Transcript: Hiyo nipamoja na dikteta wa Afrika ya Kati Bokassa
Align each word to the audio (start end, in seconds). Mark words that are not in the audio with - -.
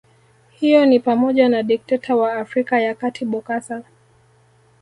Hiyo 0.49 0.85
nipamoja 0.85 1.49
na 1.49 1.63
dikteta 1.63 2.15
wa 2.15 2.33
Afrika 2.33 2.81
ya 2.81 2.95
Kati 2.95 3.25
Bokassa 3.25 3.83